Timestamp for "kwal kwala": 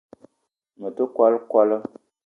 1.13-1.77